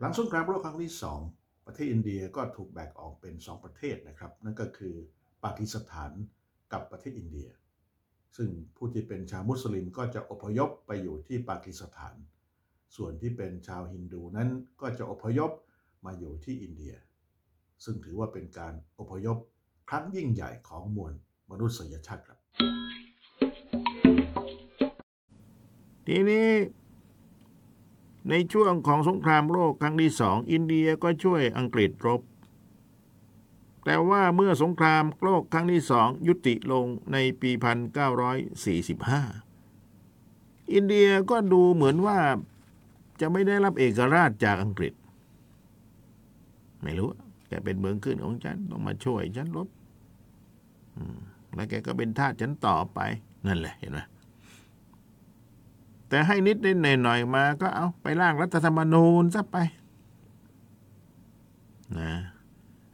[0.00, 1.20] หลังสงครามโลกครั้งที่สอง
[1.66, 4.94] ประเทศอินเดียก็ถูกแบ่งออกเป็นสองประเทศนะครับ นั่นก็คือ
[5.44, 6.12] ปากีสถาน
[6.72, 7.48] กับประเทศอินเดีย
[8.36, 12.14] ซึ่งผู้ที่เป็นชาวมุสลิมก็จะอพยพไปอยู่ที่ปากีสถาน
[12.96, 14.48] ส่วนที่เป็นชาวฮินดูนั้น
[14.80, 15.50] ก็จะอพยพ
[16.04, 16.94] มาอยู่ที่อินเดีย
[17.84, 19.38] ซึ่งถือว่าเป็นการอพยพ
[19.90, 21.12] ครั้งยิ่งใหญ่ของมวล
[21.50, 22.37] มนุษยชาติครับ
[26.10, 26.48] ทีนี้
[28.30, 32.20] ในช่วงของสงครามโลกครั้งที่สอง อินเดียก็ช่วยอังกฤษรบ
[33.84, 37.50] แต่ว่าเมื่อสงครามโลกครั้งที่สองยุติลงในปี
[38.32, 42.18] 1945 อินเดียก็ดูเหมือนว่า
[43.20, 44.92] จะไม่ได้รับเอกราชจากอังกฤษ
[46.82, 47.08] ไม่รู้
[47.48, 49.68] แกเป็นเมืองขึ้นของฉัน ต้องมาช่วยฉันรบ
[51.54, 53.00] แล้วแกก็เป็นทาสฉันต่อไป
[53.46, 53.98] นั่นแหละเห็นไหม
[56.08, 59.56] แต่ให้นิดนิดหน่อยหน่อยมาก็เอาไปร่างรัฐธรรมนูญซะไป
[61.98, 62.12] นะ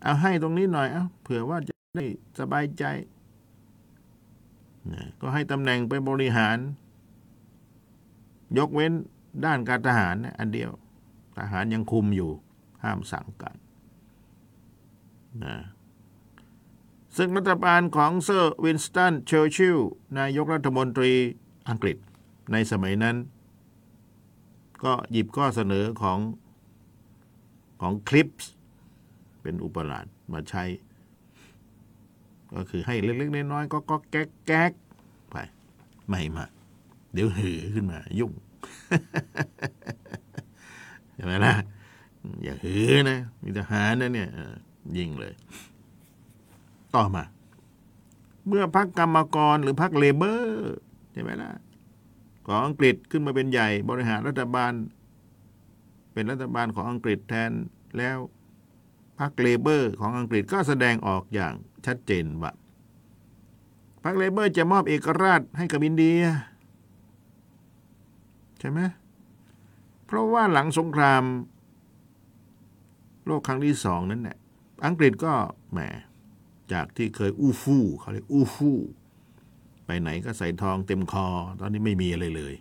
[0.03, 2.05] เอาให้ตรงนี้หน่อยเอาเผื่อว่าจะได้
[2.39, 2.85] สบายใจ
[4.93, 6.57] นะก็ให้ตำแหน่งไปบริหาร
[8.59, 8.93] ยกเว้น
[9.45, 10.71] ด้านการทหารนะอันเดียว
[11.39, 12.31] ทหารยังคุมอยู่
[12.83, 13.57] ห้ามสั่งการ
[15.45, 15.57] นะ
[17.17, 19.79] ซึ่งรัฐบาลของเซอร์วินสตันเชอร์ชิล
[20.19, 21.13] นายกรัฐมนตรี
[21.69, 21.97] อังกฤษ
[22.53, 23.17] ในสมัยนั้น
[24.85, 26.19] ก็หยิบข้อเสนอของ
[27.81, 28.53] ของคริปส์
[29.43, 30.65] เป็นอุปราชมาใช้
[32.55, 34.73] ก็คือให้เล็กๆน้อยๆก็ก็แก๊กแก๊ก
[35.31, 35.37] ไป
[36.09, 36.45] ไม่มา
[37.13, 38.33] เดี๋ยวหือขึ้นมา ยุ่ง
[41.15, 41.55] ใช่ไหมล่ะ
[42.43, 44.29] อย่าหือนะ มีทหารนะเนี่ย
[44.97, 45.35] ยิงเลย
[46.95, 47.25] ต่อมา
[48.47, 50.77] เมื่อพรรคกรรมกรหรือพรรคเลเบอร์
[51.13, 51.51] ใช่ไหมล่ะ
[52.47, 54.73] ของอังกฤษขึ้นมาเป็นใหญ่บริหารรัฐบาล
[56.13, 57.51] เป็นรัฐบาลของอังกฤษแทน
[57.99, 58.19] แล้ว
[59.19, 61.55] พรรคเลเบอร์ของอังกฤษก็แสดงออกอย่าง
[61.87, 62.53] ชัดเจนว่า
[64.05, 66.21] พรรคเลเบอร์จะมอบเอกราชให้กับอินเดีย
[68.59, 68.81] ใช่ไหม
[70.07, 71.23] เพราะว่าหลังสงคราม
[73.27, 74.39] โลกครั้งที่สองนั้นเนี่ย
[74.87, 75.33] อังกฤษก็
[75.73, 75.79] แหม
[76.73, 78.79] จากที่เคยอู้ฟู่เขาเรียกอู้ฟู่
[79.87, 81.27] ไปไหนก็ใส่ทองเต็มคอ
[81.61, 82.55] ตอนนี้ไม่มีอะไรเลย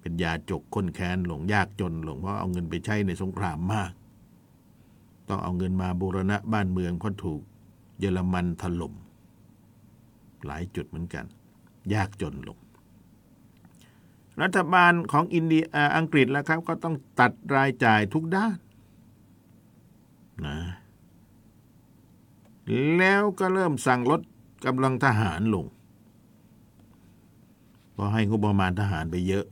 [0.00, 3.92] เป็นยาจกค้นแค้นหลงยากจนหลงเพราะเอาเงินไปใช้ในสงครามมาก
[5.28, 7.40] ต้องเอาเงินมาบูรณะบ้านเมืองเพราะถูก
[7.98, 8.94] เยอรมันถล่ม
[10.46, 11.24] หลายจุดเหมือนกัน
[11.94, 12.58] ยากจนลง
[14.42, 15.64] รัฐบาลของอินเดีย
[15.96, 18.56] อังกฤษแล้วครับ ก็ต้องตัดรายจ่ายทุกด้าน
[20.46, 20.58] นะ
[22.98, 24.20] แล้วก็เริ่มสั่งลด
[24.66, 25.66] กำลังทหารลง
[28.00, 29.46] เพราะให้งบประมาณทหารไปเยอะ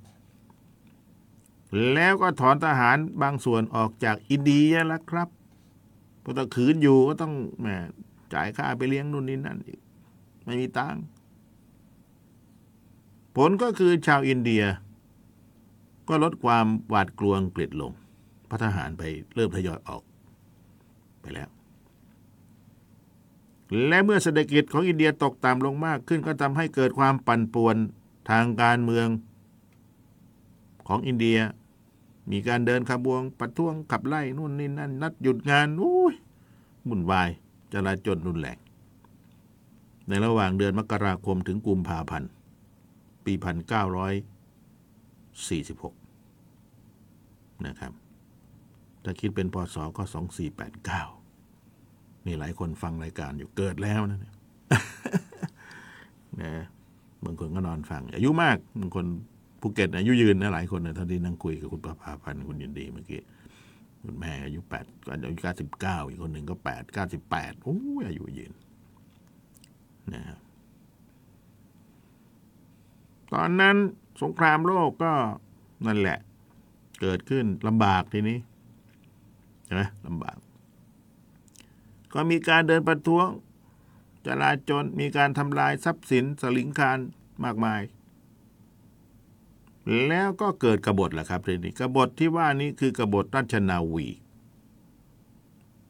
[1.93, 5.29] แล้วก็ถอนทหารบางส่วนออกจากอินเดียแล้วครับ
[6.21, 7.67] เพราะถ้าขืนอยู่ก็ต้องแหม
[8.35, 9.81] จ่ายค่าไปเลี้ยงนู่นนี่นั่นอีก
[10.45, 11.03] ไม่มีตังค์
[13.37, 14.63] ผลก็คือชาวอินเดีย
[16.09, 17.93] ก็ลดความหวาดกลัวอังกฤษลง
[18.49, 19.03] พระทหารไป
[19.35, 20.03] เริ่มทยอยออก
[21.21, 21.49] ไปแล้ว
[23.87, 27.79] และเมื่อเศรษฐกิจของอินเดียตกต่ำลงมากขึ้นก็ทำให้เกิดความปั่นป่วน
[28.29, 29.09] ทางการเมือง
[30.89, 31.39] ของอินเดีย
[32.31, 36.15] มีการเดินขบวนประท้วงขับไล่นู่นนี่นั่นนัดหยุดงานอุ้ย
[36.89, 37.29] วุ่นวาย
[37.73, 38.59] จราจนรุนแรง
[40.09, 42.31] ในระหว่างเดือนมกราคมถึงกุมภาพันธ์
[43.25, 43.45] ปี 1946
[47.67, 47.93] นะครับ
[49.05, 50.03] ถ้าคิดเป็นพศก็
[51.15, 54.35] 2489 มีหลายคนฟังรายการอยู่เกิดแล้วนะเนี่ย
[56.43, 56.55] นะ
[57.25, 59.07] บางคนก็นอนฟัง อายุมากบางคน
[59.61, 63.23] ภูเก็ตอายุยืนนะหลายคนนะท่านที่นั่งคุยกับคุณประภาพันธ์คุณยินดีเมื่อกี้
[64.05, 68.53] คุณแม่อายุแปดก็อายุเก้าสิบเก้าอีกคนหนึ่งก็แปดเก้าสิบแปดโอ้ยอายุยืน
[70.15, 70.39] นะครับ
[73.33, 73.77] ตอนนั้น
[74.23, 75.13] สงครามโลกก็
[75.87, 76.19] นั่นแหละ
[77.01, 78.39] เกิดขึ้นลำบากทีนี้
[79.65, 80.37] ใช่ไหมลำบาก
[82.15, 83.27] ก็มีการเดินประท้วง
[84.29, 86.99] จลาจลมีการทำลายทรัพย์สินสลิงคาร
[87.45, 87.83] มากมาย
[90.09, 94.07] แล้วก็เกิดกบฏแหละครับทีนี้กบฏที่ว่านี้คือกบฏราชนาวี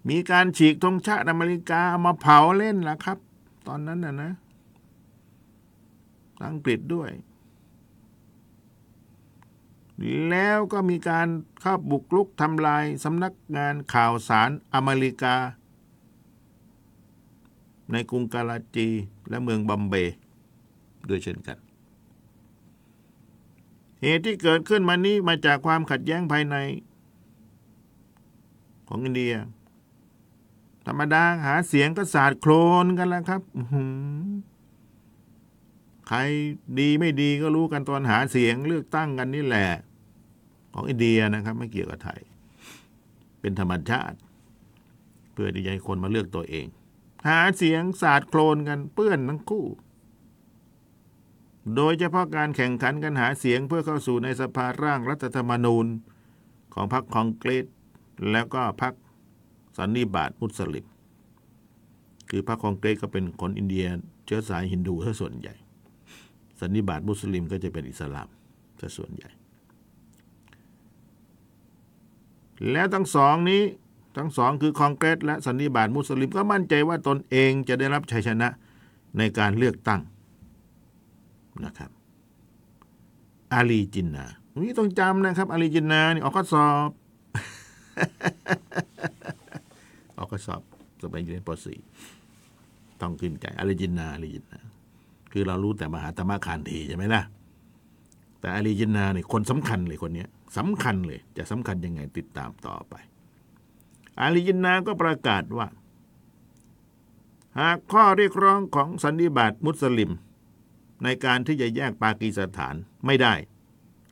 [0.08, 3.18] มีการฉีกธงชาติอเมริกาเอามาเผาเล่นแหละครับ
[3.66, 4.32] ตอนนั้นนะนะ
[6.46, 7.10] อังกฤษด้วย
[10.30, 11.28] แล้วก็มีการ
[11.60, 15.34] เข้าบุกรุกทำลายสำนักงานข่าวสารอเมริกา
[17.92, 18.88] ในกรุงกาลาจี
[19.28, 20.16] และเมืองบัมเบย์
[21.08, 21.58] ด้วยเช่นกัน
[24.02, 26.56] เหตุที่เกิดขึ้นมานี้มาจากความขัดแย้งภายใน
[28.88, 29.34] ของอินเดีย
[30.86, 32.52] ธรรมดาหาเสียงก็สาดโคล
[32.84, 33.42] นกันแล้วครับ
[36.08, 36.18] ใคร
[36.78, 39.68] ดีไม่ดีก็รู้กันตอนหาเสียงเลือกตั้งกันนี่แหละ
[40.74, 42.20] ของอินเดียนะครับ ไม่เกี่ยวกับไทย
[43.40, 44.18] เป็นธรรมชาติ
[45.32, 46.66] เพื่อที่จะให้คนมาเลือกตัวเอง
[47.26, 49.66] หาเสียงสาดโคลนกันเปื้อนทั้งคู่
[51.76, 55.86] โดยเฉพาะการแข่งขันกันหาเสียงเพื่อเข้าสู่ในสภาร่างรัฐธรรมนูญ
[56.74, 57.66] ของพรรคคองเกรส
[58.30, 58.94] แล้วก็พรรค
[59.78, 60.86] สันนิบาตมุสลิม
[62.30, 63.86] คือพรรคคองเกรสก็เป็นคนอินเดีย
[64.26, 65.54] เชื้อสายฮินดูซะส่วนใหญ่
[66.60, 68.28] สันนิบาตมุสลิมก็จะเป็นอิสลาม
[68.80, 69.30] ซะส่วนใหญ่
[72.70, 73.62] แล้วทั้งสองนี้
[74.18, 78.48] ทั้งสองคือคองเกรสและสันนิบาตมุสลิมก็มั่นใจว่าตนเองจะได้รับชัยชนะ
[79.18, 80.00] ในการเลือกตั้ง
[81.64, 81.90] นะครับ
[83.52, 84.26] อาลีจินนา
[84.60, 86.90] นี่ต้องจำนะครับ อาลีจินนานี่ออกข้อสอบ
[90.18, 90.62] ออกข้อสอบ
[91.02, 91.50] สมัยเรียนป
[92.24, 94.60] .4 ต้องขึ้นใจอาลีจินนาอาลีจินนา
[95.32, 97.22] คือเรารู้แต่มหาตมะคานทีใช่ไหมล่ะ
[98.40, 100.24] แต่อาลีจินนาเนี่ยคนสำคัญเลยคนนี้
[100.58, 102.94] สำคัญเลย จะสำคัญยังไงติดตามต่อไป
[104.20, 105.68] อาลีจินนาก็ประกาศว่า
[107.60, 110.10] หากข้อเรียกร้องของสันนิบาตมุสลิม
[111.02, 112.74] ในการที่จะแยกปากีสถาน
[113.06, 113.34] ไม่ได้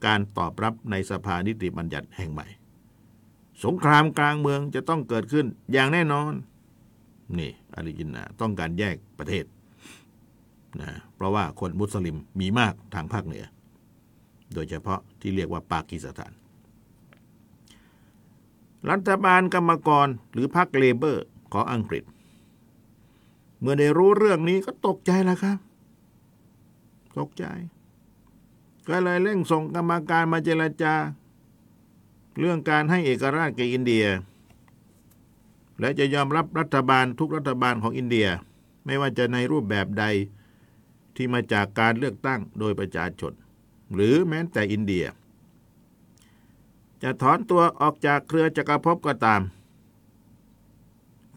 [0.06, 2.46] การตอบรับในสภานิติบัญญัติแห่งใหม่
[3.64, 6.32] สงครามกลางเมืองจะต้องเกิดขึ้นอย่างแน่นอน
[7.38, 9.44] นี่อาลีจินนาต้องการแยกประเทศ
[10.80, 13.44] นะเพราะว่าคนมุสลิมมีมากทางภาคเหนือ
[14.54, 16.32] โดยเฉพาะที่เรียกว่าปากีสถาน
[18.90, 22.04] รัฐบาลกรรมกรหรือพรรคเลเบอร์ของอังกฤษ
[23.60, 25.58] เมื่อได้รู้เรื่องนี้ก็ตกใจแล้วครับ
[27.18, 27.44] ตกใจ
[28.88, 30.94] ก็เลยเร่งส่งกรรมการมาเจรจา
[32.38, 34.06] เรื่องการให้เอกราชแก่อินเดีย
[35.80, 38.28] และจะยอมรับรัฐบาลทุกรัฐบาลของอินเดีย
[38.84, 40.04] ไม่ว่าจะในรูปแบบใด
[41.16, 43.32] ที่มาจากการเลือกตั้งโดยประชาชน
[43.94, 45.04] หรือแม้แต่อินเดีย
[47.02, 49.40] จะถอนตัวออกจากเครือจักรภพก็ตาม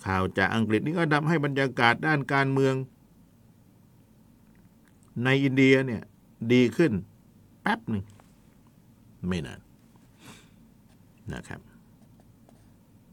[0.05, 2.75] ข่าวจากอังกฤษนี่ก็ทำให้บรรยากาศด้านการเมือง
[5.23, 6.01] ในอินเดียเนี่ย
[6.53, 6.91] ดีขึ้น
[7.61, 8.03] แป๊บหนึ่ง
[9.27, 9.59] ไม่นาน
[11.33, 11.59] นะครับ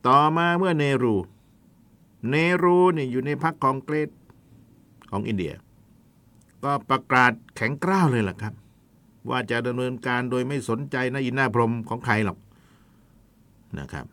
[0.07, 1.15] ต่อมาเมื่อเนรู
[2.31, 4.11] เนรูเนี่ยอยู่ในพรรคคองเกรส
[5.11, 5.53] ของอินเดีย
[6.65, 8.55] ก็ประกาศแข็งกร้าวเลยล่ะครับ
[9.31, 12.39] ว่าจะดำเนินการโดยไม่สนใจนอินนาพรมของใครหรอก
[13.79, 14.07] นะครับ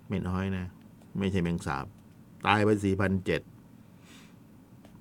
[0.08, 0.66] ไม่น้อยนะ
[1.18, 1.86] ไม่ใช่แมงสาบ
[2.46, 3.42] ตายไปสี่พันเจ็ด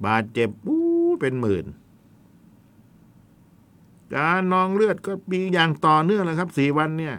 [0.05, 0.83] บาดเจ็บอู้
[1.21, 1.65] เป็นหมื่น
[4.15, 7.15] การนองเลือดก็มีอย่างต่อเนื่องเลยครับสี่วันเนี่ย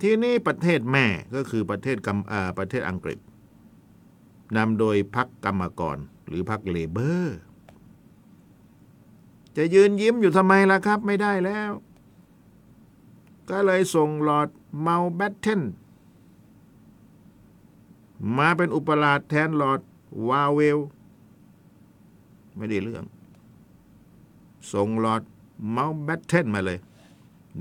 [0.00, 2.18] ที่นี่ประเทศแม่ก็คือประเทศกัม
[2.58, 3.18] ประเทศอังกฤษ
[4.56, 7.38] นำโดยพรรคกรรมกร หรือพรรคเลเบอร์
[9.56, 11.70] จะยืนยิ้มอยู่ทำไมล่ะครับไม่ได้แล้ว
[13.50, 14.48] ก็เลยส่งลอด
[14.80, 15.62] เมาแบตเทน
[18.38, 19.80] มาเป็นอุปราชแทนลอด
[20.28, 20.78] วาเวล
[22.56, 23.04] ไม่ได้เรื่อง
[24.72, 25.22] ส่งหลอด
[25.70, 26.78] เมาแบตเทนมาเลย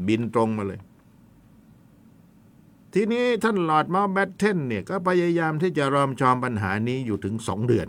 [0.08, 0.80] บินตรงมาเลย
[2.94, 7.88] ทีนี้ท่านหลอดเมาแบตเทนเนี่ย ก็พยายามที่จะรอมชอมปัญหานี้อยู่ถึงสองเดือน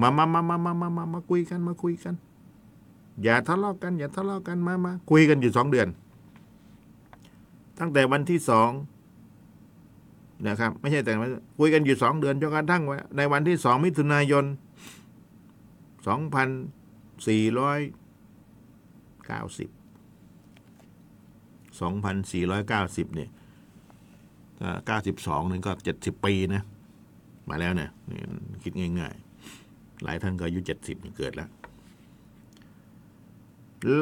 [0.00, 2.14] มามามามามามามามาคุยกันมาคุยกัน
[3.22, 5.88] อย่าทะเลาะกัน อย่าทะเลาะกันมามาคุยกันอยู่สองเดือน
[7.78, 8.70] ตั้งแต่วันที่สอง
[10.46, 14.44] นะครับ ไม่ใช่แต่วันคุยกันอยู่สองเดือนจนกระทั่งว่าในวันที่สองมิถุนายน
[16.06, 16.48] สองพัน
[17.28, 17.80] สี่ร้อย
[19.26, 19.70] เก้าสิบ
[21.80, 23.30] สองพันสี่ร้อยเก้าสิบเนี่ย
[24.86, 26.62] เก้าสิบสองนี่ก็เจ็ดสิบปีนะ
[27.48, 27.90] มาแล้วเนี่ย
[28.62, 29.14] คิดง่าย
[29.58, 31.50] ๆ หลายท่านก็อายุเจ็ดสิบเกิดแล้ว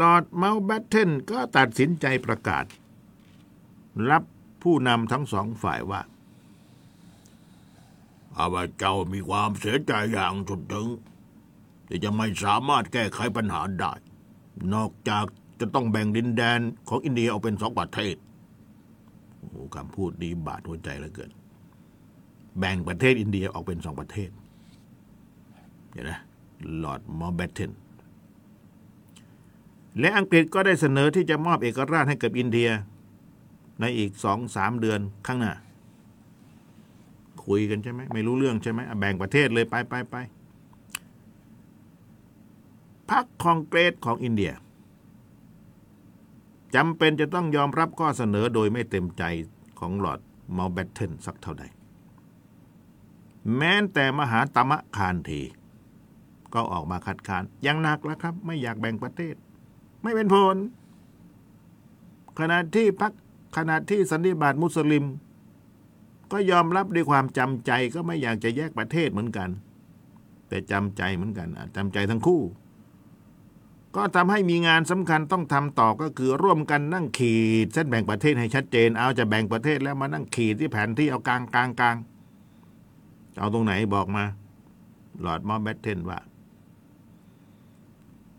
[0.00, 2.64] ลอร์ดเมาแบตเทนก็ตัดสินใจประกาศ
[4.10, 4.22] รับ
[4.62, 6.00] ผู้นำทั้งสองฝ่ายว่า
[8.38, 10.88] ข้าพเจ้ามีความเสียใจอย่างสุดซึ้ง
[11.88, 13.92] ที่จะไม่สามารถแก้ไขปัญหาได้
[14.74, 15.24] นอกจาก
[15.60, 18.16] จะต้องแบ่งดินแดนของอินเดียออกเป็นสองประเทศ
[19.38, 21.30] โอ้คำพูดดีบาดหัวใจเหลือเกิน
[22.58, 24.30] แบ่งประเทศอินเดียออกเป็นสองประเทศ
[25.92, 26.12] เห็นไหม
[26.82, 27.70] ลอร์ดเมานต์แบตเทน
[29.98, 32.68] และอังกฤษก็ได้เสนอที่จะมอบเอกราชให้กับอินเดีย
[33.80, 35.52] ในอีกสองสามเดือนข้างหน้า
[37.46, 40.16] คุยกันใช่ไหมไม่รู้เรื่องใช่ไหมแบ่งประเทศเลยไปไปไป
[43.10, 44.52] พรรคคองเกรสของอินเดีย
[46.74, 49.22] จำเป็นจะต้องยอมรับข้อเสนอโดยไม่เต็มใจ
[49.78, 50.20] ของลอร์ด
[50.56, 51.64] เมานต์แบตเทนสักเท่าใด
[53.56, 55.40] แม้แต่มหาตมะคานธี
[56.54, 59.34] ก็ออกมาคัดค้านอย่างหนักแล้วครับ ไม่อยากแบ่งประเทศ
[60.02, 60.56] ไม่เป็นผล
[62.38, 63.12] ขณะที่พัก
[63.56, 65.04] ขณะที่สันนิบาตมุสลิม
[66.32, 69.50] ก็ยอมรับด้วยความจำใจก็ไม่อยากจะแยกประเทศเหมือนกัน
[70.48, 72.42] แต่จำใจเหมือนกันจำใจทั้งคู่
[73.96, 81.96] ก็ทำให้มีงานสำคัญต้องทำต่อก็คือร่วมกันนั่งขีดเส้นแบ่งประเทศให้ชัดเจน เอาจะแบ่งประเทศแล้วมานั่งขีดที่แผนที่เอากลางกลางกลาง
[83.38, 84.24] เอาตรงไหนบอกมา
[85.22, 86.18] หลอดมอแบตเทนว่า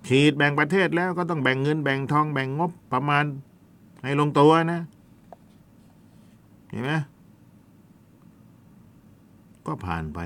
[0.07, 3.25] ขีดแบ่งประเทศแล้วก็ต้องแบ่งเงินแบ่งทองแบ่งงบประมาณ
[4.03, 4.81] ให้ลงตัวนะ
[6.69, 6.91] เห็นไหม
[9.67, 10.19] ก็ผ่านไป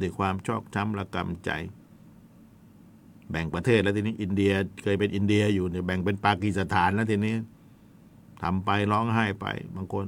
[0.00, 1.50] ด้วยความชอกช้ำระกำใจ
[3.30, 4.52] แบ่งประเทศแล้วทีนี้อินเดีย
[4.82, 7.34] เคยเป็นอินเดียอยู่เนี่ยแบ่งเป็นปากีสถานแล้วทีนี้
[8.42, 10.06] ทำไปร้องไห้ไป บางคน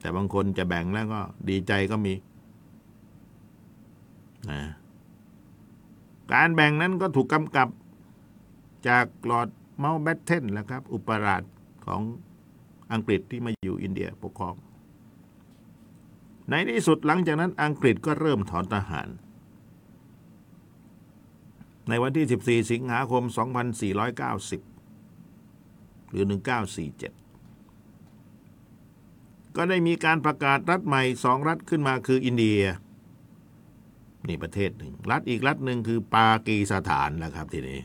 [0.00, 2.14] แต่บางคนจะแบ่งแล้วก็ดีใจก็มี
[4.50, 4.60] นะ
[6.32, 7.68] การแบ่งนั้นก็ถูกกำกับ
[8.88, 9.48] จากลอร์ด
[9.78, 11.42] เมาแบตเทนแหละครับ อุปราช
[11.86, 12.00] ของ
[12.92, 14.54] อังกฤษที่มาอยู่อินเดียปกครอง
[16.50, 19.08] ในที่สุดหลังจากนั้นอังกฤษก็เริ่มถอนทหาร
[21.88, 23.30] ในวันที่ 14 สิงหาคม 2490
[26.10, 26.36] หรือ 1947
[29.56, 32.62] ก็ได้มีการประกาศรัฐใหม่สองรัฐขึ้นมาคืออินเดีย
[34.28, 37.80] นี่ประเทศหนึ่ง รัฐอีกรัฐหนึ่งคือปากีสถานนะครับทีนี้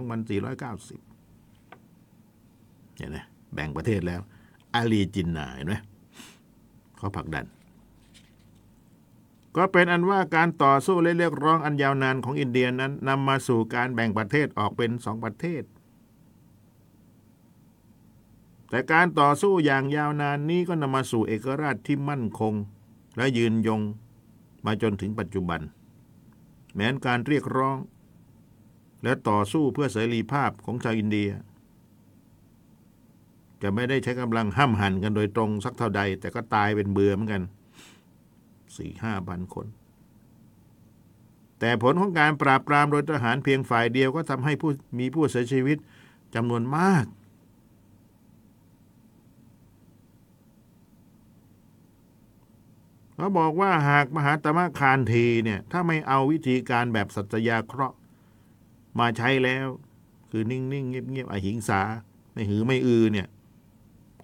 [2.97, 3.19] เห็นไหม
[3.55, 4.21] แบ่งประเทศแล้ว
[4.75, 5.75] อาลีจินนาเห็นไหม
[6.99, 7.47] เขาผลักดัน
[9.57, 15.63] ก็เป็นอันว่าการต่อสู้และเรียกร้องอันยาวนานของอินเดียนั้นนำมาสู่การแบ่งประเทศออกเป็นสองประเทศ
[18.71, 22.55] แต่การต่อสู้อย่างยาวนานนี้ก็นำมาสู่เอกราชที่มั่นคง
[23.17, 23.81] และยืนยง
[24.65, 25.61] มาจนถึงปัจจุบัน
[26.79, 27.79] แม้นการเรียกร้อง
[29.03, 31.31] และต่อสู้เพื่อเสรีภาพของชาวอินเดีย
[33.63, 37.43] จะไม่ได้ใช้กำลังห้ามหันกันโดยตรงสักเท่าใด แต่ก็ตายเป็นเบื่อเหมือนกัน
[38.77, 39.67] สี่ห้าพันคน
[41.61, 45.79] แต่ผลของการปราบปรามโดยทหารเพียงฝ่ายเดียวก็ทำให้ผู้มีผู้เสียชีวิต
[46.35, 47.05] จำนวนมาก
[53.19, 57.97] เขาบอกว่าหากมหาตมะคานทีเนี่ยถ้าไม่เอาวิธีการแบบสัตยาเคราะห์
[58.99, 59.67] มาใช้แล้ว
[60.31, 61.81] คือนิ่งๆเงียบๆอหิงสา
[62.33, 63.29] ไม่หือไม่อือเนี่ย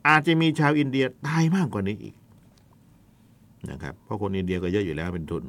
[0.08, 2.14] อาจจะมีชาวอินเดียตายมากกว่านี้อีก
[3.70, 5.44] นะครับเพราะคนอินเดียก็เยอะอยู่แล้วเป็นทุน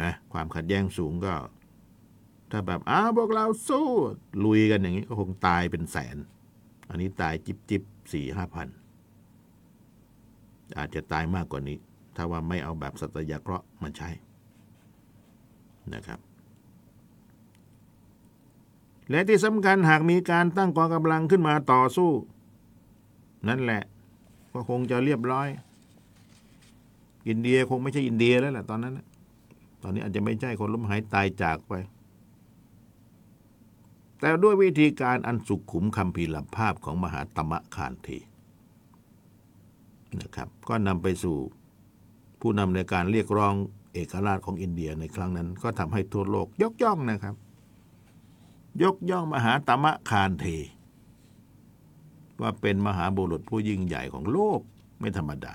[0.00, 1.34] นะความขัดแย้งสูงก็
[2.50, 3.88] ถ้าแบบอ้าวพวกเราสู้
[4.44, 6.16] ลุยกันอย่างนี้ก็คงตายเป็นแสน
[6.88, 8.68] อันนี้ตายจิบจิบสี่ห้าพัน
[10.78, 11.78] อาจจะตายมากกว่านี้
[12.16, 14.08] ถ้าว่าไม่เอาแบบสัตยาเคราะห์มาใช้
[15.94, 16.20] นะครับ
[19.10, 22.10] และที่สำคัญหากมีการตั้งกองกำลังขึ้นมาต่อสู้
[23.48, 23.82] นั่นแหละ
[24.52, 25.48] ก็คงจะเรียบร้อย
[27.28, 29.06] อินเดียคงไม่ใช่อินเดียแล้วแหละตอนนั้นนะ
[29.82, 31.72] ตอนนี้อาจจะไม่ใช่คนล้มหายตายจากไป
[34.18, 38.18] แต่ด้วยวิธีการอันสุขขุมคำพีรภาพของมหาตมะคานที
[40.20, 41.36] นะครับ ก็นำไปสู่
[42.42, 43.54] ผู้นำในการเรียกร้อง
[43.94, 47.34] เอกราชของอินเดียในครั้งนั้น ก็ทำให้ทั่วโลกยกย่องนะครับ
[48.82, 50.46] ยกย่องมหาตมะคานเท
[52.40, 54.60] ว่าเป็นมหาบุรุษผู้ยิ่งใหญ่ของโลก
[55.00, 55.54] ไม่ธรรมดา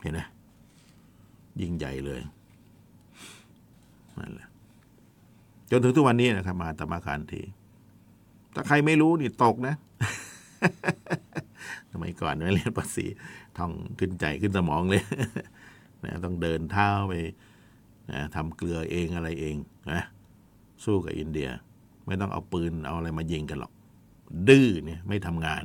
[0.00, 0.20] เห็นไหม
[1.60, 2.20] ยิ่งใหญ่เลย
[4.18, 4.48] นั่นแหละ
[5.70, 7.34] จนถึงทุกวันนี้นะครับ มหาตมะคานเท
[8.54, 9.74] ถ้าใครไม่รู้นี่ตกนะ
[12.02, 13.06] มัยก่อนไม่เรียนภาษี
[13.58, 15.02] ท่องขึ้นใจขึ้นสมองเลย
[16.04, 17.12] นะต้องเดินเท้าไป
[18.10, 19.56] นะทำเกลือเองอะไรเอง
[19.92, 20.02] นะ
[20.84, 21.48] สู้กับอินเดีย
[22.06, 23.72] ไม่ต้องเอาปืนเอาอะไรมายิงกันหรอก
[24.48, 25.64] ดื้อเนี่ยไม่ทำงาน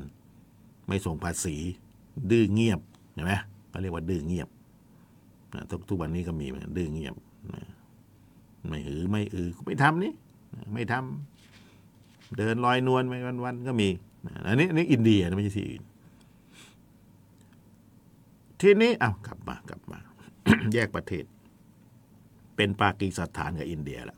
[0.88, 1.56] ไม่ส่งภาษี
[2.32, 2.80] ดื้อเงียบ
[3.14, 3.34] เห็นไหม
[3.70, 4.50] เขาเรียกว่าดื้อเงียบ
[5.54, 7.16] นะทุกทุกวันนี้ก็มีเหมือนดื้อเงียบ
[7.54, 7.64] นะ
[8.68, 10.14] ไม่หือไม่อือไม่ทำนี่
[10.74, 13.14] ไม่ทำเดินลอยนวลไป
[13.46, 13.90] วันๆก็มี
[14.26, 15.82] นะอันนี้อันนี้อินเดียนะไม่ใช่ที่อื่น
[18.62, 20.00] ทีนี้เอากลับมากลับมา
[20.74, 21.26] แยกประเทศ
[22.56, 24.18] เป็นปากีสถานกับอินเดียละ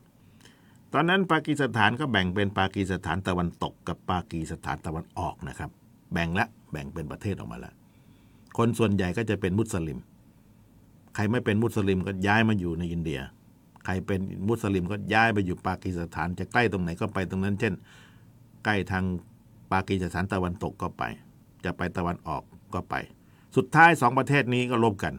[0.93, 5.69] ตอนนั้นปากีสถานก็แบ่งเป็นปากีสถานตะวันตก กับปากีสถานตะวันออกนะครับ
[6.13, 7.73] แบ่งละแบ่งเป็นประเทศออกมาแล้ว
[8.57, 9.99] คนส่วนใหญ่ก็จะเป็นมุสลิม
[11.15, 13.19] ใครไม่เป็นมุสลิมก็ย้ายมาอยู่ในอินเดีย
[13.85, 17.73] ใครเป็นมุสลิมก็ย้ายไปอยู่ปากีสถาน จะใกล้ตรงไหนก็ไปตรงนั้น เช่น
[18.65, 19.03] ใกล้ทาง
[19.71, 21.03] ปากีสถานตะวันตกก็ไป
[21.65, 22.95] จะไปตะวันออกก็ไป
[23.55, 25.13] สุดท้ายสองประเทศนี้ก็ลบกัน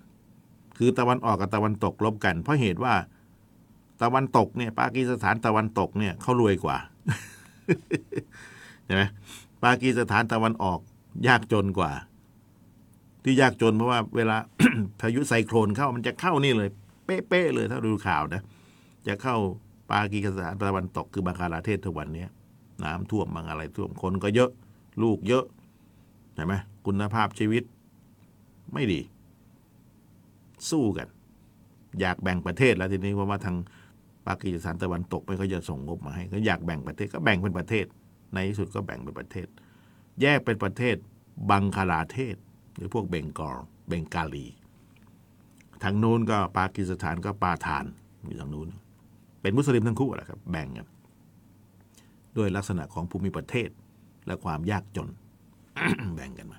[0.78, 2.94] คือตะวันออกกับตะวันตกลบกัน เพราะเหตุว่า
[4.02, 6.76] ตะวันตกเนี่ยปากีสถานตะวันตกเนี่ยเขารวยกว่า
[8.84, 9.02] ใช่ไหม
[9.64, 10.80] ปากีสถานตะวันออก
[11.28, 11.92] ยากจนกว่า
[13.24, 14.36] ที่ยากจนเพราะว่าเวลา
[15.00, 16.68] พายุไซโครนเข้ามันจะเข้านี่เลย
[17.06, 18.42] เป๊ะๆเลย ถ้าดูข่าวนะ
[19.06, 19.36] จะเข้า
[19.90, 22.30] ปากีสถานตะวันตกคือบังคลาเทศทุกวันเนี้ย
[22.84, 24.50] น้ำท่วมบางอะไรท่วมคนก็เยอะ
[25.02, 25.44] ลูกเยอะ
[26.34, 26.54] ใช่ไหม
[26.86, 27.64] คุณภาพชีวิต
[28.74, 29.00] ไม่ดี
[30.70, 31.08] สู้กัน
[32.00, 33.56] อยากแบ่งประเทศแล้วทีนี้เพราะว่าทาง
[34.26, 37.86] ปากีสถานตะวันตกไม่เขาจะส่งงบมาให้ก็อยากแบ่งประเทศก็แบ่งเป็นประเทศ
[38.34, 39.46] ในที่สุดก็แบ่งเป็นประเทศ
[40.22, 40.96] แยกเป็นประเทศ
[41.50, 42.36] บังคลาเทศ
[42.76, 43.56] หรือพวกเบงกอล
[43.88, 44.46] เบงกาลี
[45.82, 47.84] ทางนู้นก็ปากีสถานก็ปาทาน
[48.26, 48.68] อยู่ทางนู้น
[49.40, 50.86] เป็นมุสลิมทั้งคู่แหละครับ แบ่งกัน
[52.36, 53.70] ด้วยลักษณะของภูมิประเทศ
[54.26, 55.08] และความยากจน
[56.14, 56.58] แบ่งกันมา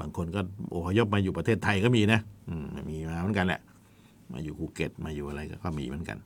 [0.00, 0.40] บางคนก็
[0.74, 2.54] อพยพมาอยู่ประเทศไทยก็มีนะอือ
[2.90, 3.60] มีมาเหมือนกันแหละ
[4.32, 6.18] มาอยู่ภูเก็ต มาอยู่อะไรก็มีเหมือนกัน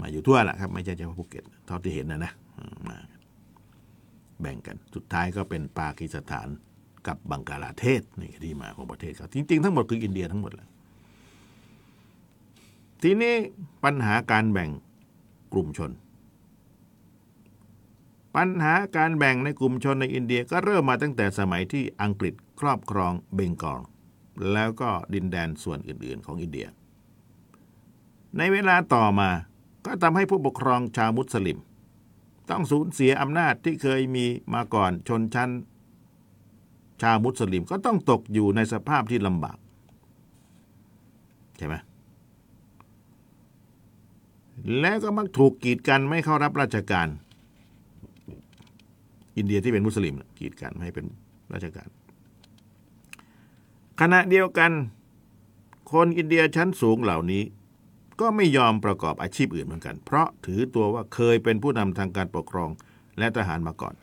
[0.00, 2.32] มาอยู่ทั่วแหละครับ ไม่ใช่เฉพาะภูเก็ตเท่าที่เห็นนะนะ
[2.88, 2.96] มา
[4.40, 6.48] แบ่งกัน สุดท้ายก็เป็นปากีสถาน
[7.06, 10.68] กับบังกลาเทศนี่ที่มาของประเทศเขาจริงๆ ทั้งหมดคืออินเดียทั้งหมดแหละ
[13.02, 13.34] ทีนี้
[13.84, 14.70] ปัญหาการแบ่ง
[15.52, 15.90] กลุ่มชน
[18.36, 23.80] ปัญหาการแบ่งในกลุ่มชนในอินเดียก็เริ่มมาตั้งแต่สมัยที่อังกฤษครอบครองเบงกอล
[24.52, 26.66] แล้วก็ดินแดนส่วนอื่นๆของอินเดีย
[28.38, 29.30] ในเวลาต่อมา
[29.86, 31.58] ก็ทำให้ผู้ปกครองชาวมุสลิม
[32.50, 35.50] ต้องสูญเสียอำนาจที่เคยมีมาก่อนชนชั้น
[37.02, 39.58] ชาวมุสลิมก็ต้องตกอยู่ในสภาพที่ลำบาก
[41.56, 41.74] ใช่ไหม
[44.80, 47.08] แล้วก็มักถูกกีดกันไม่เข้ารับราชการ
[49.36, 51.06] อินเดียที่เป็นมุสลิมกีดกันไม่ให้เป็น
[51.52, 51.88] ราชการ
[54.00, 54.72] ขณะเดียวกัน
[55.92, 57.42] คนอินเดียชั้นสูงเหล่านี้
[58.20, 62.70] ก็ไม่ยอมประกอบอาชีพอื่นเหมือนกัน เพราะถือตัวว่าเคยเป็นผู้นำทางการปกครอง
[63.18, 63.94] และทหารมาก่อน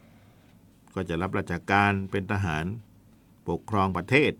[0.95, 2.65] ก็จะรับราชการเป็นทหาร
[3.49, 4.31] ปกครองประเทศ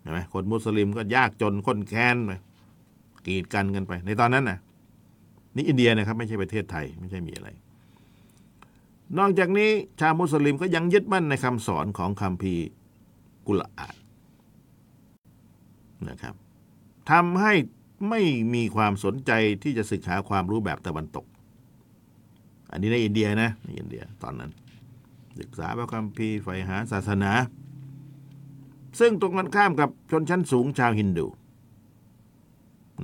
[0.00, 2.32] ใช่ไหมคนมุสลิมก็ยากจนคนแค้นไป
[3.26, 4.58] กีดกันกันไป ในตอนนั้นนะ
[5.54, 7.48] นี่อินเดียนะครับ ไม่ใช่ประเทศไทยไม่ใช่มีอะไร
[9.18, 12.54] นอกจากนี้ชาวมุสลิมก็ยังยึดมั่นในคำสอนของคัมภี
[13.46, 13.94] กุรอาน
[16.08, 16.34] นะครับ
[17.10, 17.52] ทำให้
[18.08, 18.20] ไม่
[18.54, 21.26] มีความสนใจที่จะศึกษาความรู้แบบตะวันตก
[22.70, 24.50] อันนี้ในอินเดียนะในอินเดียตอนนั้น
[25.40, 27.32] ศึกษาพระคัมภีร์ใฝ่หาศาสนา
[29.00, 31.26] ซึ่งตรงกันข้ามกับชนชั้นสูงชาวฮินดู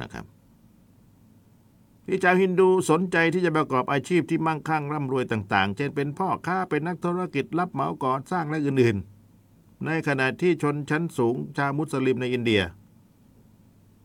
[0.02, 0.24] นะครับ
[2.14, 12.62] ที่ชาวฮินดูสนใจที่จะประกอบอาชีพที่มั่งคั่งร่ำรวยต่าง ๆ เช่นเป็นพ่อค้าเป็นนักธุรกิจรับเหมาก่อสร้างและอื่นๆ ในขณะที่ชนชั้นสูงชาวมุสลิมในอินเดีย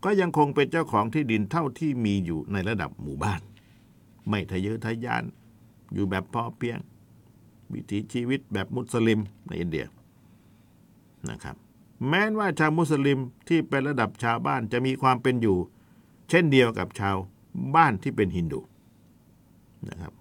[0.04, 3.42] ก็ยังคงเป็นเจ้าของที่ดินเท่าที่มีอยู่ในระดับหมู่บ้าน
[4.30, 5.24] ไม่ทะเยอทะยาน
[5.94, 6.80] อยู่แบบพอเพียง
[7.74, 9.86] วิถีชีวิตแบบมุสลิมในอินเดีย
[11.30, 11.56] นะครับ
[12.10, 15.58] แม้ว่าชาวมุสลิมที่เป็นระดับชาวบ้านจะมีความเป็นอยู่
[16.30, 17.18] เช่นเดียวกับชาว
[17.76, 18.60] บ้านที่เป็นฮินดู
[19.90, 20.14] นะครับ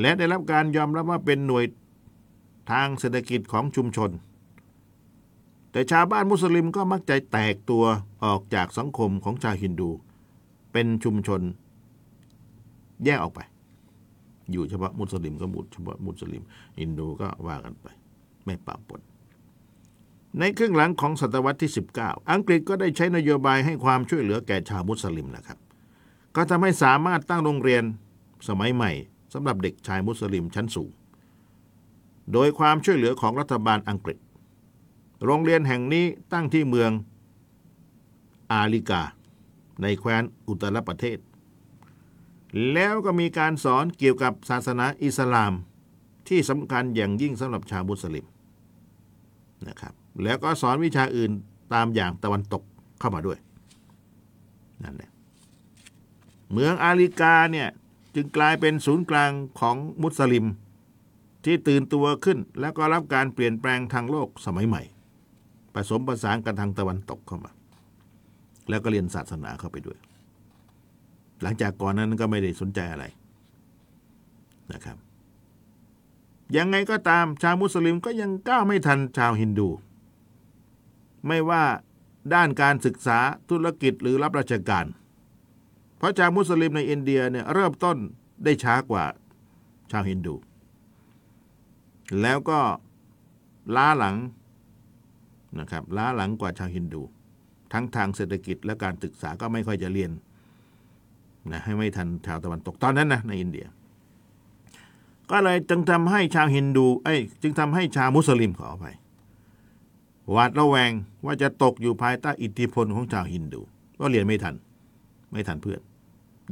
[0.00, 1.64] และได้รับการยอมรับว่าเป็นหน่วย
[2.70, 4.10] ทางเศรษฐกิจของชุมชน
[5.72, 7.84] แต่ชาวบ้านมุสลิมก็มักจะแตกตัว
[8.24, 9.90] ออกจากสังคมของชาวฮินดู
[10.72, 11.40] เป็นชุมชน
[13.04, 13.40] แยกออกไป
[14.52, 16.42] อยู่เฉพาะมุสลิมก็มุดเฉพาะมุสลิม
[16.80, 17.86] ฮินดูก็ว่ากันไป
[18.44, 19.00] ไม่ปะปน
[20.38, 25.58] ในครึ่งหลังของศตวรรษที่ 19 อังกฤษก็ได้ใช้นโยบายให้ความช่วยเหลือแก่ชาวมุสลิมนะครับ
[26.36, 27.84] ก็ทำให้สามารถตั้งโรงเรียน
[28.48, 28.90] สมัยใหม่
[29.32, 30.90] สำหรับเด็กชายมุสลิมชั้นสูง
[32.32, 34.18] โดยความช่วยเหลือของรัฐบาลอังกฤษ
[35.24, 36.90] โรงเรียนแห่งนี้ตั้งที่เมือง
[38.52, 39.02] อาลิกา
[39.82, 41.18] ในแคว้นอุตรประเทศ
[42.72, 45.52] แล้วก็มีการสอนเกี่ยวกับศาสนาอิสลาม
[46.28, 48.26] ที่สำคัญอย่างยิ่งสำหรับชาวมุสลิม
[49.68, 51.30] นะครับ แล้วก็สอนวิชาอื่น
[51.74, 52.62] ตามอย่างตะวันตก
[53.00, 53.38] เข้ามาด้วย
[54.82, 55.10] นั่นแหละ
[56.52, 57.68] เมืองอาลิกาเนี่ย
[58.14, 60.46] จึงกลายเป็นศูนย์กลางของมุสลิม
[61.44, 64.82] ที่ตื่นตัวขึ้นแล้วก็รับการเปลี่ยนแปลงทางโลกสมัยใหม่
[65.74, 67.50] ผสมผสานกันทางตะวันตกเข้ามา
[68.68, 69.98] แล้วก็เรียนศาสนาเข้าไปด้วย
[71.42, 73.04] หลังจากก่อนนั้นก็ไม่ได้สนใจอะไร
[74.72, 74.96] นะครับ
[76.56, 79.68] ยังไงก็ตามชาวมุสลิมก็ยังก้าวไม่ทันชาวฮินดู
[81.26, 81.62] ไม่ว่า
[82.34, 83.18] ด้านการศึกษา
[83.50, 84.84] ธุรกิจหรือรับราชการ
[86.00, 87.96] พราะชาวมุสลิมในอินเดียเนี่ยเริ่มต้น
[88.44, 89.04] ได้ช้ากว่า
[89.90, 90.34] ชาวฮินดู
[92.22, 92.60] แล้วก็
[93.76, 94.16] ล้าหลัง
[95.58, 97.02] นะครับล้าหลังกว่าชาวฮินดู
[97.72, 100.10] ทั้งทางเศรษฐกิจและการศึกษาก็ไม่ค่อยจะเรียน
[101.52, 103.66] นะให้ไม่ทันชาวตะวันตกตอนนั้นนะในอินเดีย
[105.30, 108.86] ก็เลยจึงทำให้ชาวฮินดูเอ้ยจึงทำให้ชาวมุสลิมขอไป
[110.30, 110.92] หวาดระแวง
[111.24, 113.60] ว่าจะตกอยู่ภายใต้อิทธิพลของชาวฮินดู
[114.00, 114.54] ก็เรียนไม่ทัน
[115.32, 115.80] ไม่ทันเพื่อน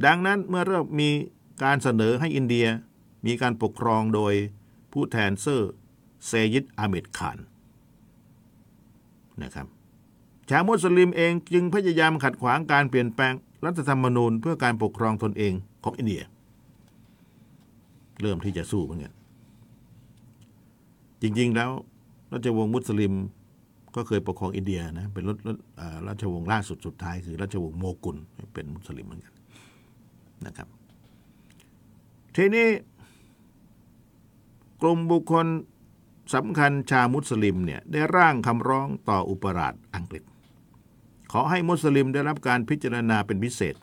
[0.05, 1.09] ดังนั้นเมื่อเริ่มมี
[1.63, 2.67] การเสนอให้อินเดีย
[3.25, 4.33] มีการปกครองโดย
[4.91, 5.71] ผู้แทนเซอร์
[6.27, 7.37] เซยิดอาเมดขาน
[9.43, 9.67] นะครับ
[10.49, 13.33] ชาวมุสลิมเองจึงพยายามขัดขวางการเปลี่ยนแปลง
[13.65, 16.23] รัฐธรรมนูญเพื่อการปกครองตนเองของอินเดีย
[18.21, 19.13] เริ่มที่จะสู้เหมือนกัน
[21.21, 21.71] จริง ๆ แล้ว
[22.33, 23.13] ราชวงศ์มุสลิม
[23.95, 25.39] ก็เคยปกครองอินเดียนะเป็นรัฐ
[26.07, 28.17] ราชวงศ์ล่าสุดสุดท้ายคือราชวงศ์โมกุล
[28.53, 29.33] เป็นมุสลิมเหมือนกัน
[30.45, 30.67] นะครับ
[32.35, 32.67] ทีนี้
[34.81, 35.45] กลุ่มบุคคล
[36.33, 40.23] สำคัญชาวมุสลิมเนี่ยได้ร่างคำร้องต่ออุปราชอังกฤษ
[41.31, 43.75] ขอให้มุสลิมได้รับการพิจารณาเป็นพิเศษ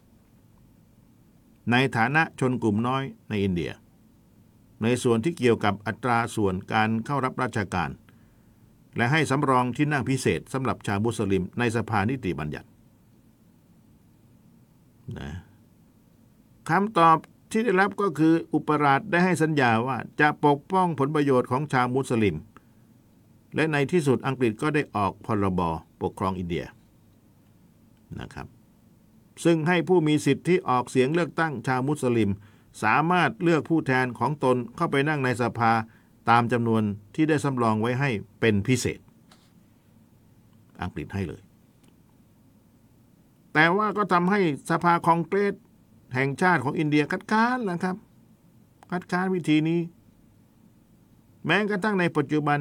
[1.71, 3.73] ในฐานะชนกลุ่มน้อยในอินเดีย
[4.83, 7.91] ในส่วนที่เกี่ยวกับอัตราส่วนการเข้ารับราชการ
[8.97, 12.69] และให้สำรองที่นั่งพิเศษสำหรับชาวมุสลิมในสภานิติบัญญัติ
[15.19, 15.31] นะ
[16.71, 17.17] คำตอบ
[17.51, 22.37] ที่ได้รับก็คืออุปราชได้ให้สัญญาว่าจะปกป้องผลประโยชน์ของชาวมุสลิม
[23.55, 25.61] และในที่สุดอังกฤษก็ได้ออกพรบ
[26.03, 26.65] ปกครองอินเดีย
[28.21, 28.47] นะครับ
[29.45, 32.31] ซึ่งให้ผู้มีสิทธิ์ที่ออกเสียงเลือกตั้งชาวมุสลิม
[32.83, 35.73] สามารถเลือกผู้แทนของตนเข้าไปนั่งในสภา
[36.31, 36.83] ตามจำนวน
[37.15, 38.99] ที่ได้สำรองไว้ให้เป็นพิเศษ
[40.83, 41.41] อังกฤษให้เลย
[43.55, 45.55] แต่ว่าก็ทำให้สภาคองเกรส
[46.17, 47.97] แห่งชาติของอินเดียคัดค้านนะครับ
[48.91, 49.81] คัดค้านวิธีนี้
[51.47, 52.59] แม้กระทั่งในปัจจุบัน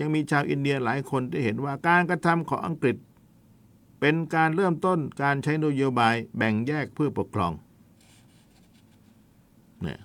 [0.00, 2.96] ยังมีชาวอินเดียหลายคนที่เห็นว่าการกระทำของอังกฤษ
[4.00, 7.52] เป็นการเริ่มต้นการใช้นโยบายแบ่งแยกเพื่อปกครอง
[9.82, 10.00] เนี่ย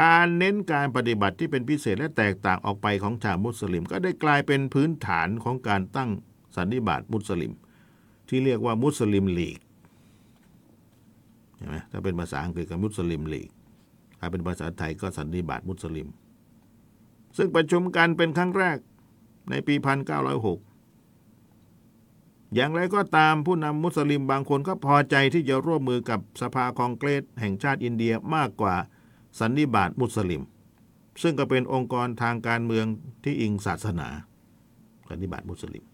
[0.00, 6.10] การเน้นการปฏิบัติที่เป็นพิเศษและแตกต่างออกไปของชาวมุสลิม ก็ได้กลายเป็นพื้นฐานของการตั้ง
[6.56, 7.52] สันนิบาตมุสลิม
[8.28, 9.58] ที่เรียกว่ามุสลิมลีก
[11.66, 13.48] ช่ไหมถ้าเป็นภาษาอังกฤษก็มุสลิมลีก
[14.20, 16.08] ถ้าเป็นภาษาไทยก็สันนิบาตมุสลิม
[17.36, 18.78] ซึ่งประชุมกันเป็นครั้งแรก
[19.50, 19.84] ในปี 1906
[22.54, 28.74] อย่างไรก็ตามผู้นำมุสลิมบางคนก็พอใจที่จะร่วมมือกับสภาคองเกรสแห่งชาติอินเดียมากกว่า
[29.38, 30.42] สันนิบาตมุสลิม
[31.22, 32.86] ซึ่งก็เป็นองค์กรทางการเมือง
[33.24, 34.08] ที่อิงศาสนา
[35.08, 35.84] สันนิบาตมุสลิม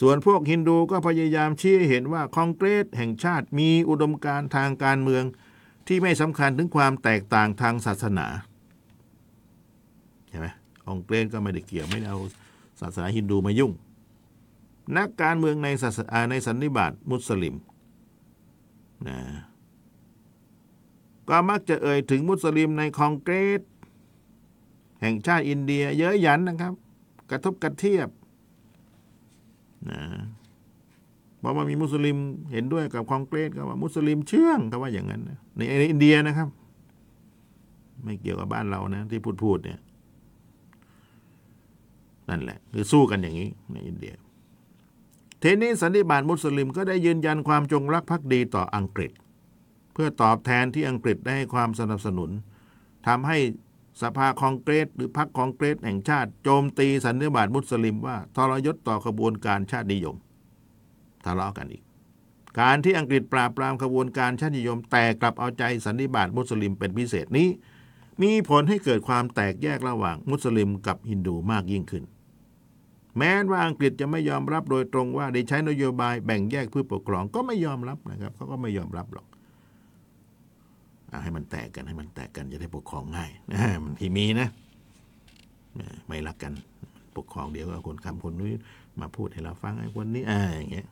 [0.00, 5.24] ส่วนพวกฮินดูก็พยายามชี้ให้เห็นว่าคองเกรสแห่งชาติมีอุดมการณ์ทางการเมือง
[5.86, 8.26] ที่ไม่สำคัญถึงความแตกต่างทางศาสนา
[10.28, 10.46] ใช่ไหม
[10.84, 12.18] คองเกรสก็ไม่ได้เกี่ยวไม่ได้เอา
[12.80, 13.72] ศาสนาฮินดูมายุ่ง
[14.96, 17.54] นักการเมืองในศาสนาในสันนิบาตมุสลิม
[19.08, 19.18] นะ
[21.28, 23.60] ก็มักจะเอ่ยถึงมุสลิมในคองเกรส
[25.02, 26.74] แห่งชาติอินเดีย เยอะหยันนะครับ
[27.30, 28.08] กระทบกระเทียบ
[29.90, 30.00] นะ
[31.40, 32.16] เพราะว่ามีมุสลิม
[32.52, 36.48] เห็นด้วยกับคองเกรสก็ว่ามุสลิมเชื่องก็ว่าอย่างนั้นนะในอินเดียนะครับ
[38.04, 39.80] ไม่เกี่ยวกับบ้านเรานะ ที่พูดพูดเนี่ย
[42.28, 44.14] นั่นแหละ คือสู้กันอย่างนี้ ในอินเดีย
[45.40, 49.12] เทนี้สันนิบาตมุสลิมก็ได้ยืนยันความจงรักภักดีต่ออังกฤษ
[49.92, 52.30] เพื่อตอบแทนที่อังกฤษได้ให้ความสนับสนุน
[53.06, 53.38] ทำให้
[54.02, 60.16] สภาคองเกรสหรือพรรคคองเกรสแห่งชาติ โจมตีสันนิบาตมุสลิมว่าทรยศต่อขบวนการชาตินิยม
[61.24, 61.82] ทะเลาะกันอีก
[62.60, 67.48] การที่อังกฤษปราบปรามขบวนการชาตินิยม แต่กลับเอาใจสันนิบาตมุสลิมเป็นพิเศษนี้
[68.22, 72.04] มีผลให้เกิดความแตกแยกระหว่างมุสลิมกับฮินดูมากยิ่งขึ้น
[73.18, 79.26] แม้ว่าอังกฤษจะไม่ยอมรับโดยตรงว่าได้ใช้นโยบายแบ่งแยกเพื่อปกครองก็ไม่ยอมรับนะครับเขาก็ไม่ยอมรับหรอก
[81.22, 83.30] ให้มันแตกกันให้มันแตกกันจะได้ปกครองง่าย
[83.84, 84.48] มันที่มีนะ
[86.06, 86.52] ไม่รักกัน
[87.16, 88.50] ปกครองเดี๋ยวก็คนคำคนนู้น
[89.00, 90.86] มาพูดให้เราฟังไอ้คนนี้อ่าอย่างเงี้ย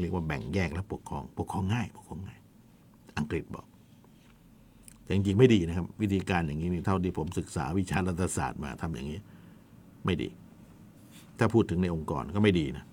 [0.00, 2.38] เรียกว่าแบ่งแยกแล้วปกครอง ปกครองง่ายปกครองง่าย
[3.18, 3.66] อังกฤษบอก
[5.02, 9.18] แต่จริงๆไม่ดีนะครับ วิธีการอย่างนี้นี่เท่าที่ผมศึกษาวิชารัฐศาสตร์มาทำอย่างนี้
[10.04, 10.28] ไม่ดี
[11.38, 12.84] ถ้าพูดถึงในองค์กรก็ไม่ดีนะ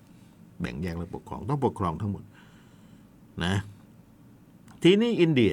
[0.60, 2.24] แบ่งแยกและปกครองต้องปกครองทั้งหมด
[3.44, 3.54] นะ
[4.82, 5.52] ทีนี้อินเดีย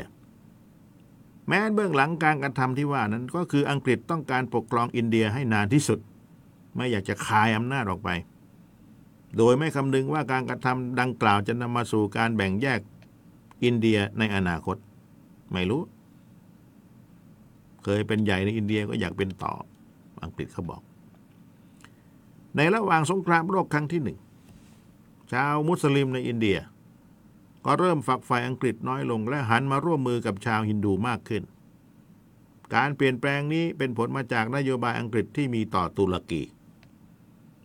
[1.53, 5.99] แม้เบื้องหลังการกระทำที่ว่านั้นก็คืออังกฤษต้องการปกครองอินเดียให้นานที่สุด
[6.75, 8.09] ไม่อยากจะคายอำนาจออกไป
[9.37, 12.79] โดยไม่คำนึงว่าการกระทำดังกล่าวจะนำมาสู่การแบ่งแยก
[13.63, 14.77] อินเดียในอนาคต
[15.53, 15.81] ไม่รู้
[17.83, 19.53] เคยเป็นใหญ่ในอินเดียก็อยากเป็นต่อ
[20.23, 20.81] อังกฤษเขาบอก
[22.55, 24.17] ในระหว่างสงครามโลกครั้งที่หนึ่ง
[25.31, 26.57] ชาวมุสลิมในอินเดีย
[27.65, 31.43] ก็เริ่มฝักใฝ่อังกฤษน้อยลง และหันมาร่วมมือกับชาวฮินดูมากขึ้น
[32.75, 36.41] การเปลี่ยนแปลงนี้เป็นผลมาจากนโยบายอังกฤษที่มีต่อตุรกี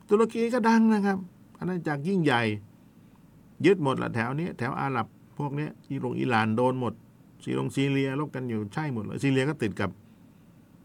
[0.09, 1.19] ตุรกีก็ดังนะครับ
[1.59, 2.43] อาณาจักรยิ่งใหญ่
[3.67, 5.07] ยึดหมดละแถวนี้แถวอาหรับ
[5.39, 6.95] พวกนี้อิรงอิหร่านโดนหมด
[7.45, 9.91] ซีรงซีเรียลบกันอยู่ใช่หมดเลยซีเรียก็ติดกับ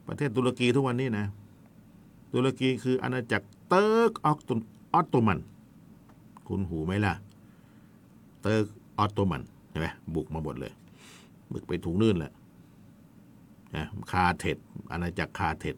[0.07, 1.25] ประเทศตุรกีทุกวันนี้นะ
[2.33, 4.33] ตุรกีคืออาณาจักรเติร์กออ
[5.03, 5.39] ตโตมัน
[6.47, 7.13] คุ้นหูไหมล่ะ
[8.41, 8.65] เติร์ก
[9.01, 10.71] ออตโตมันเห็นไหมบุกมาหมดเลย
[11.51, 12.31] บุกไปถึงนู่นแหละ
[13.75, 14.57] นะคาร์เธจ
[14.91, 15.75] อาณาจักรคาร์เธจ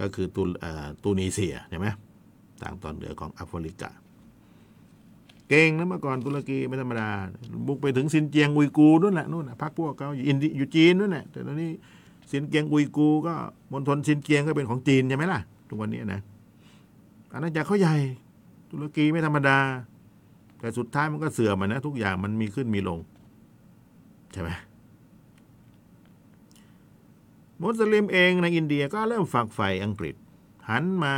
[0.00, 0.42] ก็คือตู
[1.02, 1.86] ตูนิเซียใช่ไหม
[2.62, 3.90] ทางตอนเหนือของแอฟริกา
[5.48, 7.08] เก่งนะเมื่อก่อนตุรกีไม่ธรรมดา
[7.66, 11.70] บุกไปถึงซินเจียงอุยกูนู่นแหละนู่นนะพรรคพวกเขาอยู่อินอยู่จีนนู่นแหละแต่ตอนนี้
[12.30, 13.34] ซินเจียงอุยกูก็
[13.72, 16.20] มณฑลซินเจียงก็เป็นของจีนใช่ไหมล่ะทุกวันนี้นะ
[17.32, 17.94] อาณาจักรเขาใหญ่
[18.70, 19.56] ตุรกีไม่ธรรมดา
[20.62, 22.98] แต่สุดท้ายมันก็เสื่อมอะนะ ทุกอย่างมันมีขึ้นมีลง
[24.32, 24.50] ใช่ไหม
[27.62, 30.14] มุสลิมเองในอินเดียก็เริ่มฝักใฝ่อังกฤษ
[30.70, 31.14] หันมา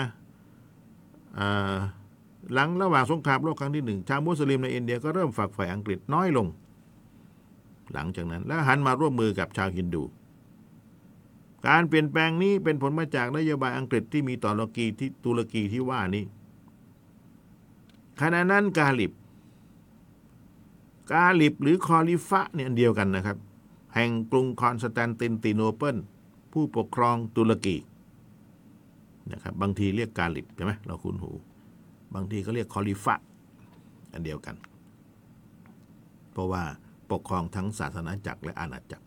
[2.52, 6.46] หลังระหว่างสงครามโลกครั้งที่หนึ่งชาวมุสลิมในอินเดียก็เริ่มฝักใฝ่อังกฤษน้อยลง
[7.92, 10.02] หลังจากนั้น แล้วหันมาร่วมมือกับชาวฮินดู
[11.68, 16.24] การเปลี่ยนแปลงนี้เป็นผลมาจากนโยบายอังกฤษที่มีต่อตุรกีที่ตุรกีที่ว่านี้
[18.20, 19.12] ขณะนั้นกาหลิบ
[21.12, 23.36] กาหลิบหรือคอลิฟะเนี่ยเดียวกันนะครับ
[23.94, 25.96] แห่งกรุงคอนสแตนตินติโนเปิล
[26.52, 27.76] ผู้ปกครองตุรกี
[29.32, 31.30] นะครับบางทีเรียกกาหลิบใช่ไหมเราคุ้นหู
[32.14, 33.14] บางทีก็เรียกคอลิฟะ
[34.12, 34.56] อันเดียวกัน
[36.32, 36.62] เพราะว่า
[37.10, 39.06] ปกครองทั้งศาสนาจักรและอาณาจักร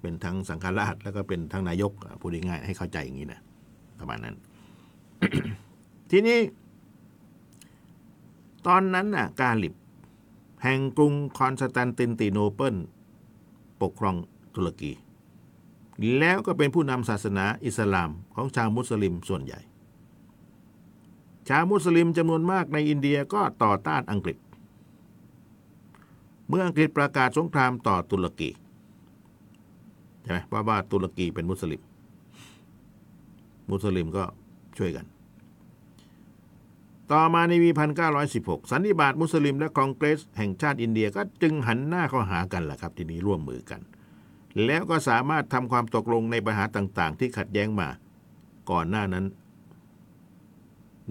[0.00, 3.40] เป็นทั้งสังฆราชแล้วก็เป็นทั้งนายกพูดง่ายๆให้เข้าใจอย่างนี้นะ
[3.98, 4.36] ประมาณนั้น
[6.10, 6.38] ทีนี้
[8.66, 9.74] ตอนนั้นน่ะกาหลิบ
[10.62, 12.76] แห่งกรุงคอนสแตนตินติโนเปิล
[13.80, 14.16] ปกครอง
[14.54, 14.92] ตุรกี
[16.18, 19.60] แล้วก็เป็นผู้นำศาสนาอิสลามของชาวมุสลิมส่วนใหญ่
[21.48, 24.36] ชาวมุสลิมจำนวนมากในอินเดียก็ต่อต้านอังกฤษ
[26.48, 28.50] เมื่ออังกฤษประกาศสงครามต่อตุรกี
[30.22, 31.82] ใช่ไหมเพราะว่าตุรกีเป็นมุสลิม
[33.70, 34.24] มุสลิมก็
[34.78, 35.06] ช่วยกัน
[37.12, 37.70] ต่อมาในปี
[38.20, 43.80] 1916 สันนิบาตมุสลิมและคองเกรส แห่งชาติอินเดียก็จึงหันหน้าเข้าหากันแหละครับ ทีนี้ร่วมมือกัน
[44.64, 47.88] แล้วก็สามารถทำความตกลงในปัญหาต่างๆ ที่ขัดแย้งมา
[48.70, 49.24] ก่อนหน้านั้น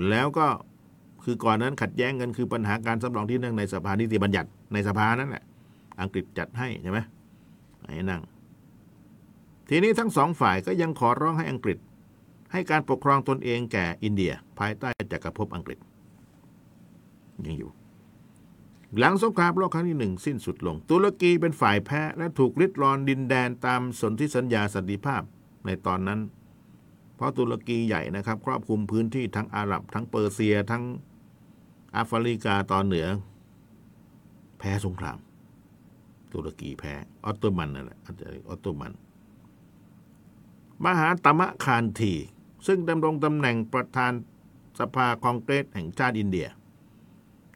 [0.09, 0.47] แล้วก็
[1.23, 5.43] คือก่อนนั้นขัดแย้งกันคือปัญหาการสำรองที่นั่งในสภานิติบัญญัติในสภานั่นแหละ
[6.01, 6.99] อังกฤษจัดให้ใช่ไหม
[7.85, 8.21] ให้นั่ง
[9.69, 11.77] ทีนี้ทั้งสองฝ่ายก็ยังขอร้องให้อังกฤษ
[12.51, 15.79] ให้การปกครองตนเองแก่อินเดีย ภายใต้จักรภพอังกฤษ
[17.47, 17.71] ยังอยู่
[18.97, 25.21] หลังสงครามโลกครั้งที่หนึ่งสิ้นสุดลง ตุรกีเป็นฝ่ายแพ้และถูกริดรอนดินแดนตามสนธิสัญญาสันติภาพ
[25.65, 26.19] ในตอนนั้น
[27.15, 30.83] เพราะตุรกีใหญ่นะครับ ครอบคลุมพื้นที่ทั้งอาหรับทั้งเปอร์เซียทั้ง
[31.93, 33.07] แอฟริกาตอนเหนือ
[34.59, 35.17] แพ้สงคราม
[36.33, 36.93] ตุรกีแพ้
[37.25, 38.07] ออตโตมันนั่นแหละอ
[38.51, 38.93] อตโตมัน
[40.85, 42.13] มหาตมะคานที
[42.67, 44.11] ซึ่งดำรงตำแหน่งประธาน
[44.79, 46.47] สภาคองเกรสแห่งชาติอินเดีย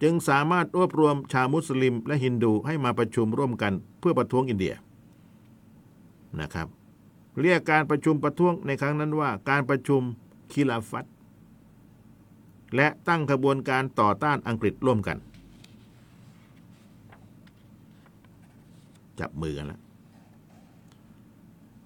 [0.04, 4.74] จึงสามารถรวบรวมชาวมุสลิมและฮินดูให้มาประชุมร่วมกันเพื่อประท้วงอินเดีย
[6.40, 6.68] นะครับ
[7.42, 10.02] เรียกการประชุมประท้วงในครั้งนั้นว่า การประชุม
[10.52, 11.06] คิลาฟัต
[12.76, 15.18] และตั้งขบวนการต่อต้านอังกฤษร่วมกัน
[19.20, 19.82] จับมือกันแล้ว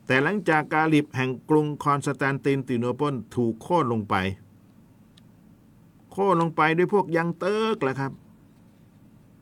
[0.07, 4.15] แต่หลังจากกาหลิบแห่งกรุงคอนสแตนตินติโนเปิลถูกโค่นลงไป
[6.17, 8.11] โค่นลงไปด้วยพวกยังเติร์กแหละครับ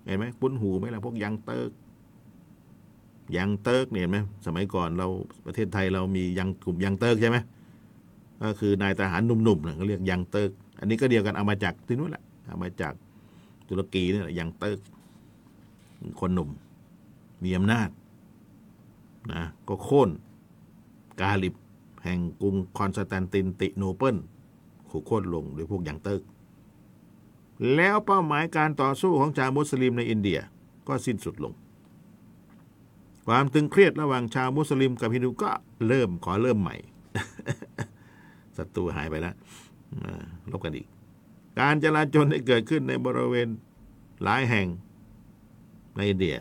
[0.06, 1.72] เห็นไหมคุ้นหูไหมล่ะพวกยังเติร์ก
[3.38, 5.08] ยังเติร์กเนี่ยเห็นไหมสมัยก่อนเรา
[5.46, 7.38] ประเทศไทยเรามียังกลุ่มยังเติร์กใช่ไหม
[8.44, 12.94] ก็คือนายทหารหนุ่มๆเนี่ยเขาเรียกยังเติร์กอันนี้ก็เดียวกันเอามาจากที่นู้นแหละเอามาจาก
[13.70, 14.80] ตุรกีนี่แหละยังเติร์ก
[16.20, 16.50] คนหนุ่ม
[17.44, 17.90] มีอำนาจ
[19.34, 20.10] นะก็โค่น
[21.22, 21.56] กาหลิบ
[22.04, 24.16] แห่งกรุงคอนสแตนตินติโนเปิล
[24.90, 26.22] ถูกโค่นลงโดยพวกยังเติร์ก
[27.76, 30.40] แล้วเป้าหมายการต่อสู้ของชาวมุสลิมในอินเดีย
[30.88, 31.54] ก็สิ้นสุดลง
[33.28, 35.52] ความตึงเครียดระหว่างชาวมุสลิมกับฮินดูก็
[35.88, 36.76] เริ่มขอเริ่มใหม่
[38.58, 39.36] ศัตรูหายไปแล้ว
[40.52, 40.88] ลบกันอีก
[41.60, 43.48] การจลาจลได้เกิดขึ้นในบริเวณ
[44.24, 44.68] หลายแห่ง
[45.96, 46.38] ในอินเดีย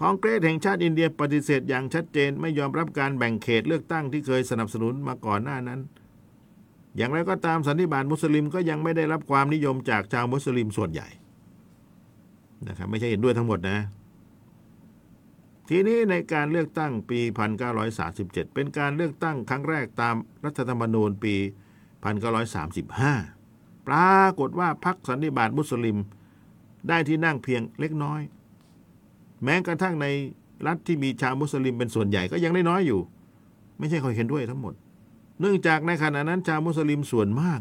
[0.00, 5.80] คองเกรสแห่งชาติอินเดียปฏิเสธอย่างชัดเจนไม่ยอมรับการแบ่งเขตเลือกตั้งที่เคยสนับสนุนมาก่อนหน้านั้น
[6.98, 11.08] อย่างไรก็ตามสันนิบาตมุสลิมก็ยังไม่ได้รับความนิยมจากชาวมุสลิมส่วนใหญ่
[12.68, 13.78] นะครับไม่ใช่เห็นด้วยทั้งหมดนะ
[15.68, 17.20] ทีนี้ในการเลือกตั้งปี
[17.86, 21.34] 1937 เป็นการเลือกตั้งครั้งแรกตามรัฐธรรมนูญปี
[22.62, 25.98] 1935 ปรากฏว่าพรรคสันนิบาตมุสลิม
[26.88, 28.20] ได้ที่นั่งเพียงเล็กน้อย
[29.44, 30.06] แม้กระทั่งใน
[30.66, 33.00] รัฐที่มีชาวมุสลิมเป็นส่วนใหญ่ก็ยังได้น้อยอยู่
[33.78, 34.74] ไม่ใช่เขาเห็นด้วยทั้งหมด
[35.40, 37.60] เนื่องจากในขณะนั้นชาวมุสลิมส่วนมาก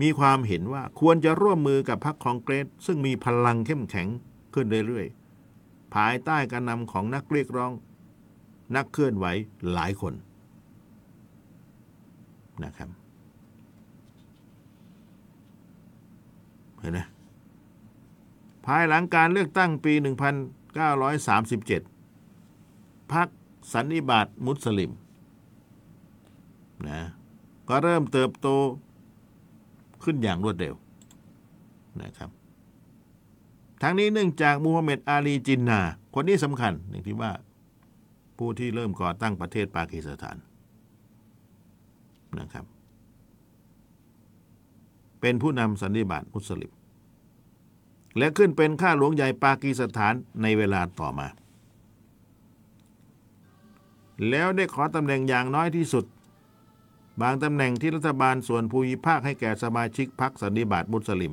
[0.00, 4.08] มีความเห็นว่าควรจะร่วมมือกับพรรคคองเกรส ซึ่งมีพลังเข้มแข็ง
[4.54, 7.72] ขึ้นเรื่อยๆภายใต้การนำของนักเรียกร้อง
[8.76, 9.26] นักเคลื่อนไหว
[9.72, 10.14] หลายคน
[12.64, 12.88] นะครับ
[16.80, 17.00] เห็นไหม
[18.66, 19.92] ภายหลังการเลือกตั้งปี
[20.72, 23.28] 1937พรรค
[23.72, 24.90] สันนิบาตมุสลิม
[26.86, 27.00] นะ
[27.68, 28.48] ก็เริ่มเติบโต
[30.02, 30.74] ขึ้นอย่างรวดเร็ว
[32.02, 32.30] นะครับ
[33.82, 35.80] ทั้งนี้เนื่องจากมูฮัมหมัดอาลีจินนา
[36.14, 37.30] คนนี้สำคัญอย่างที่ว่า
[38.38, 40.36] ผู้ที่เริ่มก่อตั้งประเทศปากีสถาน
[42.38, 42.64] นะครับ
[45.20, 46.72] เป็นผู้นำสันนิบาตมุสลิม
[48.18, 51.28] และขึ้นเป็นข้าหลวงใหญ่ปากีสถานในเวลาต่อมา
[54.30, 56.04] แล้วได้ขอตำแหน่งอย่างน้อยที่สุด
[57.20, 61.32] บางตำแหน่งที่รัฐบาลส่วนภูมิภาคให้แก่สมาชิกพรรคสันนิบาตมุสลิม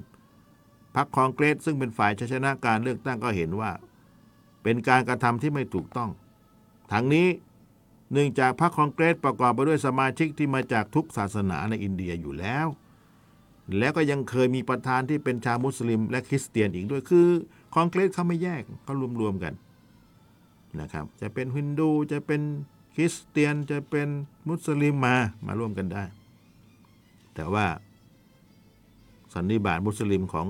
[0.96, 3.72] พรรคคองเกรสซึ่งเป็นฝ่ายชัยชนะการเลือกตั้งก็เห็นว่า
[4.64, 6.10] เป็นการกระทำที่ไม่ถูกต้อง
[6.92, 7.28] ทั้งนี้
[8.12, 12.68] เนื่องจากพรรคคองเกรสประกอบไปด้วยสมาชิกที่มาจากทุกศาสนาในอินเดียอยู่แล้ว
[13.78, 17.28] แล้วก็ยังเคยมีประธานที่เป็นชาวมุสลิม และคริสเตียนอีกด้วยคือ
[17.74, 19.54] คองเกรสเขาไม่แยกเขารวมๆกัน
[20.80, 22.42] นะครับ จะเป็นฮินดูจะเป็น
[22.96, 24.08] คริสเตียนจะเป็น
[24.50, 25.16] มุสลิมมา
[25.46, 26.04] มาร่วมกันได้
[27.36, 27.66] แต่ว่า
[29.34, 30.46] สันนิบาตมุสลิมของ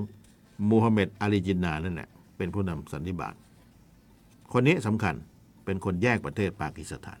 [0.70, 3.34] มูฮัมหมัดอาลีจินนานั่นแหละเป็นผู้นำสันนิบาต
[4.52, 5.14] คนนี้สำคัญ
[5.64, 7.18] เป็นคนแยกประเทศปากีสถาน